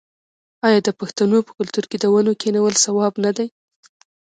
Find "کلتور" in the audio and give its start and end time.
1.57-1.85